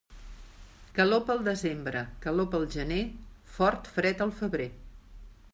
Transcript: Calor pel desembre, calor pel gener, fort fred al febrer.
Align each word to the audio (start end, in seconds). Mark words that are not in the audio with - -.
Calor 0.99 1.21
pel 1.27 1.43
desembre, 1.49 2.01
calor 2.25 2.49
pel 2.55 2.67
gener, 2.79 2.99
fort 3.59 3.95
fred 3.99 4.29
al 4.29 4.37
febrer. 4.43 4.71